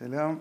[0.00, 0.38] שלום.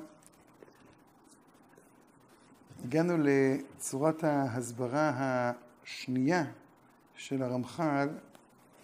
[2.83, 6.45] הגענו לצורת ההסברה השנייה
[7.15, 8.09] של הרמח"ל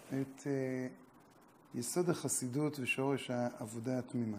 [0.08, 0.86] את אה,
[1.74, 4.36] יסוד החסידות ושורש העבודה התמימה.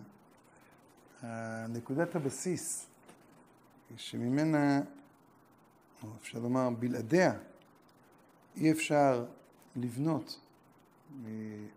[1.69, 2.87] נקודת הבסיס
[3.95, 4.81] שממנה,
[6.03, 7.33] או אפשר לומר בלעדיה,
[8.55, 9.25] אי אפשר
[9.75, 10.39] לבנות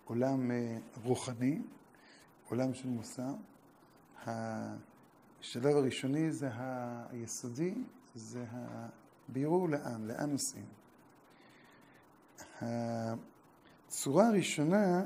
[0.05, 1.63] עולם אה, רוחני,
[2.49, 3.33] עולם של מוסר.
[4.27, 6.50] השלב הראשוני זה
[7.11, 7.75] היסודי,
[8.14, 10.67] זה הבירור לאן, לאן נוסעים.
[12.61, 15.03] הצורה הראשונה,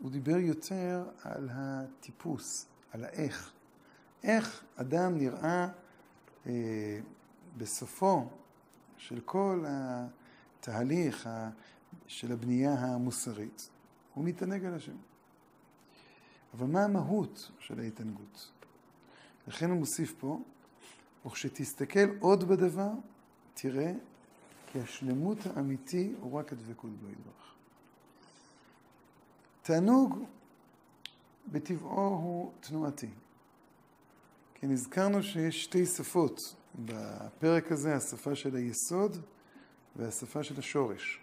[0.00, 3.52] הוא דיבר יותר על הטיפוס, על האיך.
[4.22, 5.68] איך אדם נראה
[6.46, 7.00] אה,
[7.56, 8.28] בסופו
[8.96, 11.28] של כל התהליך
[12.06, 13.70] של הבנייה המוסרית.
[14.14, 14.96] הוא מתענג על השם.
[16.54, 18.50] אבל מה המהות של ההתענגות?
[19.48, 20.40] לכן הוא מוסיף פה,
[21.26, 22.90] וכשתסתכל עוד בדבר,
[23.54, 23.92] תראה
[24.72, 27.54] כי השלמות האמיתי הוא רק הדבקות בו ידברך.
[29.62, 30.24] תענוג
[31.52, 33.10] בטבעו הוא תנועתי.
[34.54, 36.38] כי נזכרנו שיש שתי שפות
[36.74, 39.16] בפרק הזה, השפה של היסוד
[39.96, 41.20] והשפה של השורש.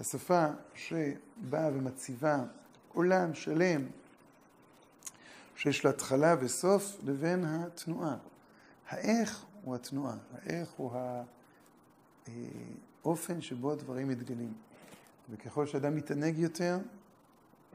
[0.00, 2.44] השפה שבאה ומציבה
[2.92, 3.86] עולם שלם
[5.62, 8.16] שיש לה התחלה וסוף לבין התנועה.
[8.88, 10.92] האיך הוא התנועה, האיך הוא
[13.02, 14.52] האופן שבו הדברים מתגלים.
[15.30, 16.78] וככל שאדם מתענג יותר,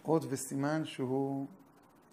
[0.06, 1.48] אות וסימן שהוא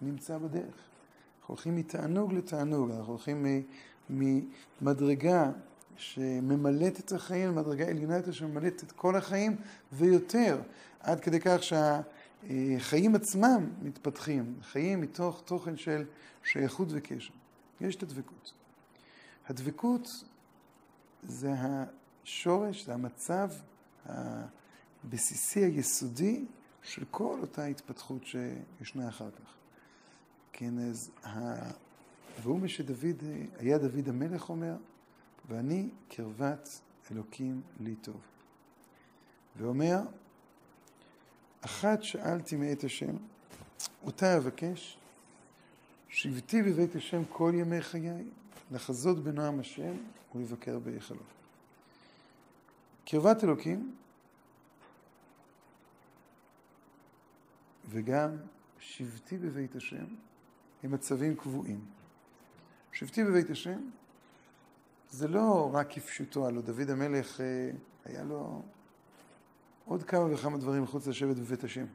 [0.02, 0.62] נמצא בדרך.
[0.64, 3.64] אנחנו הולכים מתענוג לתענוג, אנחנו הולכים
[4.10, 5.50] ממדרגה
[5.96, 9.56] שממלאת את החיים למדרגה עליונה יותר שממלאת את כל החיים
[9.92, 10.60] ויותר,
[11.00, 12.00] עד כדי כך שה...
[12.76, 16.04] החיים עצמם מתפתחים, חיים מתוך תוכן של
[16.44, 17.34] שייכות וקשר.
[17.80, 18.52] יש את הדבקות.
[19.48, 20.24] הדבקות
[21.22, 23.50] זה השורש, זה המצב
[24.06, 26.44] הבסיסי היסודי
[26.82, 29.54] של כל אותה התפתחות שישנה אחר כך.
[30.52, 31.54] כן, אז ה...
[32.42, 33.22] והוא מה שדוד,
[33.58, 34.76] היה דוד המלך אומר,
[35.48, 38.20] ואני קרבת אלוקים לי טוב.
[39.56, 40.00] ואומר,
[41.64, 43.16] אחת שאלתי מאת השם,
[44.04, 44.98] אותה אבקש,
[46.08, 48.24] שבתי בבית השם כל ימי חיי,
[48.70, 49.96] לחזות בנועם השם
[50.34, 51.22] ולבקר בהיכלו.
[53.04, 53.94] קרבת אלוקים
[57.88, 58.36] וגם
[58.78, 60.04] שבתי בבית השם
[60.82, 61.84] הם מצבים קבועים.
[62.92, 63.80] שבתי בבית השם
[65.10, 67.70] זה לא רק כפשוטו, הלוא דוד המלך אה,
[68.04, 68.62] היה לו
[69.84, 71.86] עוד כמה וכמה דברים מחוץ לשבת בבית השם.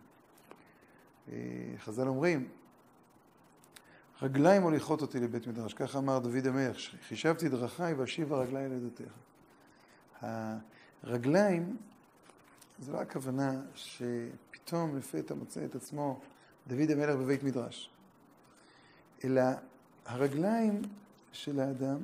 [1.32, 1.36] אה,
[1.78, 2.48] חז"ל אומרים,
[4.22, 6.78] רגליים מוליכות אותי לבית מדרש, ככה אמר דוד המלך,
[7.08, 9.14] חישבתי דרכיי ואשיבה רגליי על ידותיך.
[11.04, 11.78] הרגליים,
[12.80, 16.20] זו לא הכוונה שפתאום לפתע מוצא את עצמו
[16.68, 17.90] דוד המלך בבית מדרש,
[19.24, 19.42] אלא
[20.06, 20.82] הרגליים
[21.32, 21.98] של האדם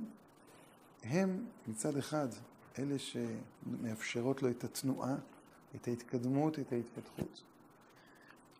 [1.04, 2.28] הם מצד אחד
[2.80, 5.16] אלה שמאפשרות לו את התנועה,
[5.76, 7.44] את ההתקדמות, את ההתפתחות.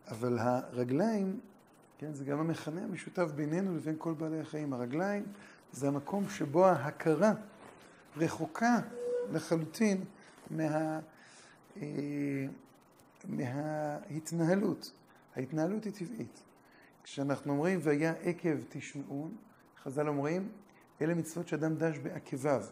[0.08, 1.40] אבל הרגליים,
[1.98, 4.72] כן, זה גם המכנה המשותף בינינו לבין כל בעלי החיים.
[4.72, 5.24] הרגליים
[5.72, 7.32] זה המקום שבו ההכרה
[8.16, 8.78] רחוקה
[9.32, 10.04] לחלוטין
[10.50, 11.00] מה,
[11.76, 12.46] אה,
[13.24, 14.92] מההתנהלות.
[15.36, 16.42] ההתנהלות היא טבעית.
[17.02, 19.36] כשאנחנו אומרים והיה עקב תשמעון,
[19.82, 20.48] חז"ל אומרים,
[21.00, 22.64] אלה מצוות שאדם דש בעקביו.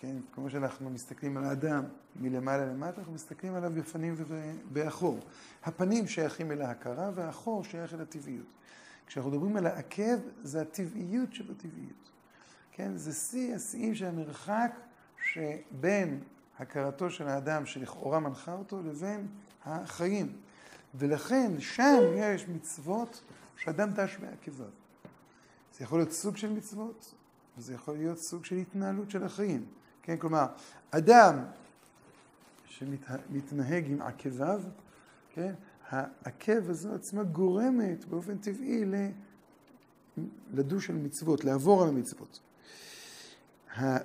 [0.00, 1.84] כן, כמו שאנחנו מסתכלים על האדם
[2.16, 5.18] מלמעלה למטה, אנחנו מסתכלים עליו בפנים ובאחור.
[5.64, 8.46] הפנים שייכים אל ההכרה והאחור שייך אל הטבעיות.
[9.06, 12.10] כשאנחנו מדברים על העקב, זה הטבעיות שבטבעיות.
[12.72, 14.70] כן, זה שיא השיאים של המרחק
[15.32, 16.20] שבין
[16.58, 19.26] הכרתו של האדם שלכאורה מנחה אותו לבין
[19.64, 20.32] החיים.
[20.94, 23.22] ולכן שם יש מצוות
[23.56, 24.66] שאדם דש בעקביו.
[25.78, 27.14] זה יכול להיות סוג של מצוות,
[27.58, 29.66] וזה יכול להיות סוג של התנהלות של החיים.
[30.08, 30.46] כן, כלומר,
[30.90, 31.44] אדם
[32.66, 34.62] שמתנהג עם עקביו,
[35.34, 35.54] כן,
[35.88, 38.84] העקב הזו עצמה גורמת באופן טבעי
[40.52, 42.40] לדוש של מצוות, לעבור על המצוות.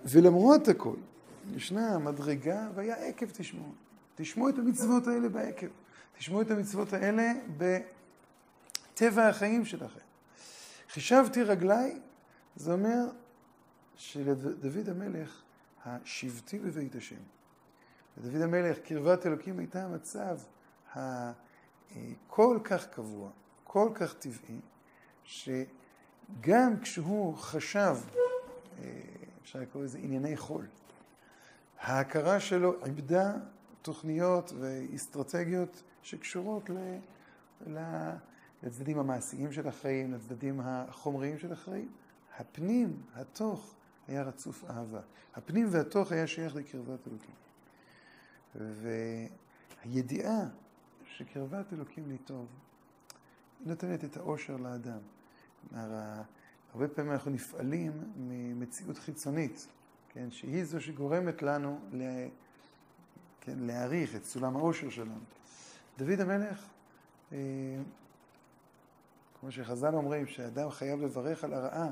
[0.05, 0.95] ולמרות הכל,
[1.55, 3.71] ישנה מדרגה והיה עקב תשמעו.
[4.15, 5.67] תשמעו את המצוות האלה בעקב.
[6.17, 7.33] תשמעו את המצוות האלה
[8.93, 9.99] בטבע החיים שלכם.
[10.89, 11.99] חישבתי רגליי,
[12.55, 13.05] זה אומר
[13.95, 15.42] שלדוד המלך
[15.85, 17.21] השבטי בבית השם.
[18.17, 20.37] ודוד המלך, קרבת אלוקים הייתה המצב
[20.93, 23.29] הכל כך קבוע,
[23.63, 24.59] כל כך טבעי,
[26.41, 27.97] גם כשהוא חשב,
[29.41, 30.65] אפשר לקרוא לזה ענייני חול,
[31.79, 33.33] ההכרה שלו עיבדה
[33.81, 36.97] תוכניות ואסטרטגיות שקשורות ל...
[38.63, 41.91] לצדדים המעשיים של החיים, לצדדים החומריים של החיים.
[42.39, 43.75] הפנים, התוך,
[44.07, 45.01] היה רצוף אהבה.
[45.35, 47.35] הפנים והתוך היה שייך לקרבת אלוקים.
[49.85, 50.45] והידיעה
[51.05, 52.47] שקרבת אלוקים לי טוב,
[53.59, 54.99] היא נותנת את האושר לאדם.
[56.73, 59.67] הרבה פעמים אנחנו נפעלים ממציאות חיצונית,
[60.09, 62.03] כן, שהיא זו שגורמת לנו ל...
[63.41, 65.19] כן, להעריך את סולם האושר שלנו.
[65.97, 66.65] דוד המלך,
[67.31, 67.37] אה,
[69.39, 71.89] כמו שחז"ל אומרים, שאדם חייב לברך על הרעה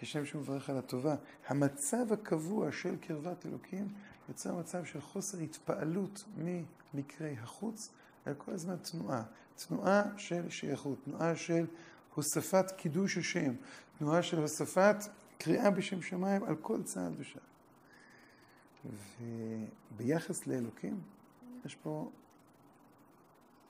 [0.00, 1.14] כשם שהוא מברך על הטובה.
[1.46, 3.88] המצב הקבוע של קרבת אלוקים
[4.28, 7.92] יוצר מצב של חוסר התפעלות ממקרי החוץ,
[8.26, 9.22] אלא כל הזמן תנועה.
[9.56, 11.66] תנועה של שייכות, תנועה של
[12.14, 13.52] הוספת קידוש השם,
[13.98, 14.96] תנועה של הוספת
[15.38, 17.42] קריאה בשם שמיים על כל צעד ושעד.
[19.92, 21.00] וביחס לאלוקים,
[21.64, 22.10] יש פה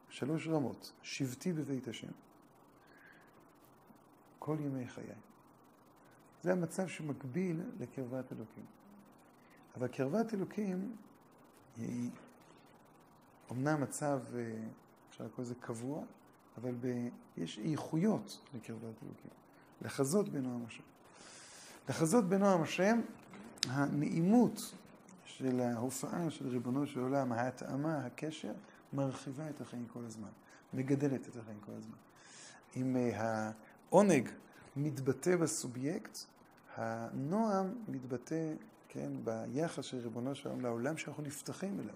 [0.08, 0.92] שלוש רמות.
[1.02, 2.12] שבטי בבית השם,
[4.38, 5.04] כל ימי חיי.
[6.42, 8.64] זה המצב שמקביל לקרבת אלוקים.
[9.76, 10.96] אבל קרבת אלוקים
[11.76, 12.10] היא
[13.50, 14.20] אומנם מצב,
[15.10, 16.02] אפשר לקרוא לזה קבוע,
[16.58, 17.08] אבל ב...
[17.36, 19.30] יש איכויות לקרבת אלוקים.
[19.82, 20.82] לחזות בנועם השם.
[21.88, 23.00] לחזות בנועם השם,
[23.68, 24.60] הנעימות
[25.24, 28.52] של ההופעה של ריבונו של עולם, ההתאמה, הקשר,
[28.92, 30.28] מרחיבה את החיים כל הזמן,
[30.74, 31.96] מגדלת את החיים כל הזמן.
[32.76, 33.50] אם אה,
[33.90, 34.28] העונג
[34.76, 36.18] מתבטא בסובייקט,
[36.76, 38.52] הנועם מתבטא,
[38.88, 41.94] כן, ביחס של ריבונו של עולם לעולם שאנחנו נפתחים אליו.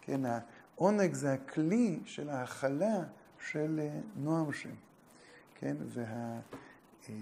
[0.00, 3.04] כן, העונג זה הכלי של ההכלה
[3.50, 4.74] של אה, נועם השם.
[5.54, 6.40] כן, וה...
[7.08, 7.14] אה,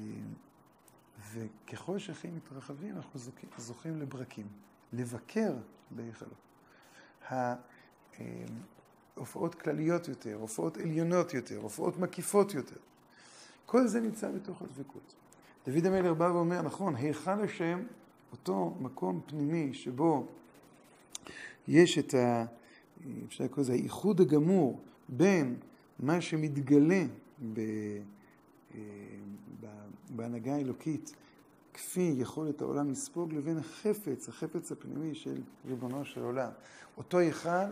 [1.32, 3.20] וככל שהחיים מתרחבים, אנחנו
[3.58, 4.46] זוכים לברקים.
[4.92, 5.54] לבקר
[5.90, 6.34] בהיכלו.
[9.14, 12.76] הופעות כלליות יותר, הופעות עליונות יותר, הופעות מקיפות יותר.
[13.66, 15.14] כל זה נמצא בתוך הדבקות.
[15.66, 17.82] דוד המלך בא ואומר, נכון, היכל השם,
[18.32, 20.26] אותו מקום פנימי שבו
[21.68, 22.44] יש את ה...
[23.26, 25.56] אפשר לקרוא לזה האיחוד הגמור בין
[25.98, 27.04] מה שמתגלה
[27.52, 27.60] ב...
[28.74, 28.80] אה,
[30.10, 31.14] בהנהגה האלוקית
[31.74, 36.50] כפי יכולת העולם לספוג לבין החפץ, החפץ הפנימי של ריבונו של עולם.
[36.96, 37.66] אותו היכל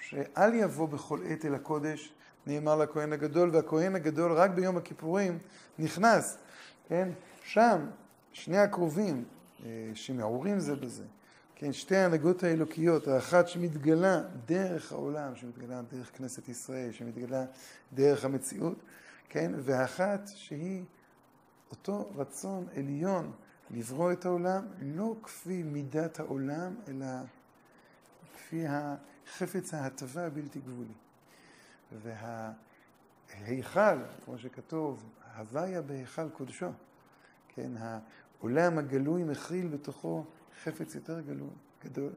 [0.00, 2.12] שאל יבוא בכל עת אל הקודש,
[2.46, 5.38] נאמר לכהן הגדול, והכהן הגדול רק ביום הכיפורים
[5.78, 6.38] נכנס,
[6.88, 7.08] כן?
[7.44, 7.86] שם
[8.32, 9.24] שני הקרובים
[9.64, 11.04] אה, שמעורים זה בזה,
[11.54, 11.72] כן?
[11.72, 17.44] שתי ההנהגות האלוקיות, האחת שמתגלה דרך העולם, שמתגלה דרך כנסת ישראל, שמתגלה
[17.92, 18.78] דרך המציאות,
[19.28, 19.52] כן?
[19.58, 20.84] והאחת שהיא
[21.70, 23.32] אותו רצון עליון
[23.70, 27.06] לברוא את העולם לא כפי מידת העולם, אלא
[28.36, 31.05] כפי החפץ ההטבה הבלתי גבולי.
[32.02, 35.04] וההיכל, כמו שכתוב,
[35.36, 36.66] הוויה בהיכל קודשו,
[37.48, 40.24] כן, העולם הגלוי מכיל בתוכו
[40.62, 41.50] חפץ יותר גלוי,
[41.84, 42.12] גדול,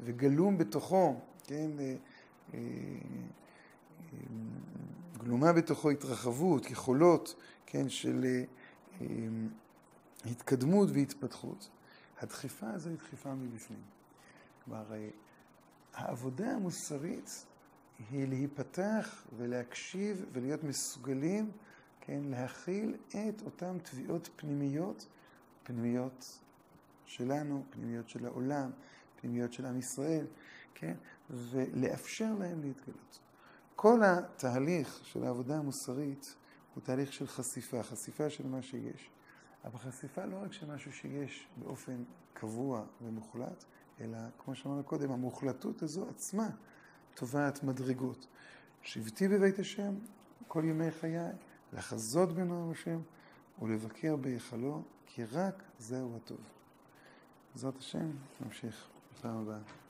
[0.00, 1.94] וגלום בתוכו, כן, אה,
[2.54, 2.58] אה,
[5.18, 7.34] גלומה בתוכו התרחבות, יכולות,
[7.66, 9.06] כן, של אה,
[10.24, 11.68] התקדמות והתפתחות.
[12.20, 13.80] הדחיפה הזו היא דחיפה מבפנים.
[14.64, 14.84] כלומר,
[15.94, 17.46] העבודה המוסרית
[18.10, 21.50] היא להיפתח ולהקשיב ולהיות מסוגלים,
[22.00, 25.06] כן, להכיל את אותן תביעות פנימיות,
[25.62, 26.40] פנימיות
[27.04, 28.70] שלנו, פנימיות של העולם,
[29.20, 30.26] פנימיות של עם ישראל,
[30.74, 30.94] כן,
[31.30, 33.18] ולאפשר להם להתגלות.
[33.76, 36.34] כל התהליך של העבודה המוסרית
[36.74, 39.10] הוא תהליך של חשיפה, חשיפה של מה שיש.
[39.64, 42.04] אבל חשיפה לא רק של משהו שיש באופן
[42.34, 43.64] קבוע ומוחלט,
[44.00, 46.48] אלא כמו שאמרנו קודם, המוחלטות הזו עצמה
[47.14, 48.26] תובעת מדרגות.
[48.82, 49.94] שבתי בבית השם
[50.48, 51.30] כל ימי חיי,
[51.72, 53.00] לחזות בנועם השם
[53.62, 56.40] ולבקר בהיכלו, כי רק זהו הטוב.
[57.54, 59.81] בעזרת השם, נמשיך בפעם הבאה.